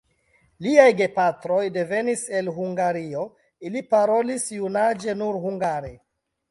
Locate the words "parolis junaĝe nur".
3.95-5.41